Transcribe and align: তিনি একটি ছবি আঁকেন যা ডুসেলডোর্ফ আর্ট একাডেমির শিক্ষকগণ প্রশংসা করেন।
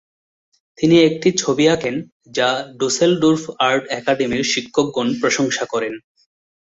তিনি 0.77 0.95
একটি 1.01 1.29
ছবি 1.37 1.65
আঁকেন 1.67 1.95
যা 2.31 2.49
ডুসেলডোর্ফ 2.79 3.43
আর্ট 3.67 3.83
একাডেমির 3.99 4.43
শিক্ষকগণ 4.53 5.07
প্রশংসা 5.21 5.65
করেন। 5.73 5.93